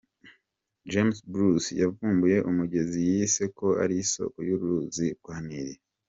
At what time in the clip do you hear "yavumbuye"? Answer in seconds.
1.81-2.37